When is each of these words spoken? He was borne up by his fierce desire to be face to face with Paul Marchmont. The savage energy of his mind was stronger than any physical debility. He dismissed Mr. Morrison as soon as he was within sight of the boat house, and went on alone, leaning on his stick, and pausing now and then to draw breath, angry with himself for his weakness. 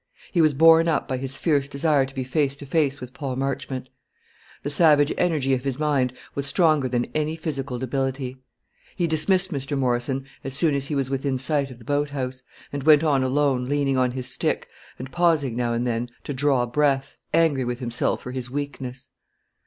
He 0.31 0.41
was 0.41 0.55
borne 0.55 0.87
up 0.87 1.07
by 1.07 1.17
his 1.17 1.37
fierce 1.37 1.67
desire 1.67 2.07
to 2.07 2.15
be 2.15 2.23
face 2.23 2.55
to 2.55 2.65
face 2.65 2.99
with 2.99 3.13
Paul 3.13 3.35
Marchmont. 3.35 3.87
The 4.63 4.71
savage 4.71 5.13
energy 5.15 5.53
of 5.53 5.63
his 5.63 5.77
mind 5.77 6.11
was 6.33 6.47
stronger 6.47 6.89
than 6.89 7.05
any 7.13 7.35
physical 7.35 7.77
debility. 7.77 8.37
He 8.95 9.05
dismissed 9.05 9.51
Mr. 9.53 9.77
Morrison 9.77 10.25
as 10.43 10.55
soon 10.55 10.73
as 10.73 10.85
he 10.87 10.95
was 10.95 11.11
within 11.11 11.37
sight 11.37 11.69
of 11.69 11.77
the 11.77 11.85
boat 11.85 12.09
house, 12.09 12.41
and 12.73 12.81
went 12.81 13.03
on 13.03 13.21
alone, 13.21 13.69
leaning 13.69 13.95
on 13.95 14.13
his 14.13 14.25
stick, 14.27 14.67
and 14.97 15.11
pausing 15.11 15.55
now 15.55 15.71
and 15.71 15.85
then 15.85 16.09
to 16.23 16.33
draw 16.33 16.65
breath, 16.65 17.15
angry 17.31 17.63
with 17.63 17.77
himself 17.77 18.23
for 18.23 18.31
his 18.31 18.49
weakness. 18.49 19.09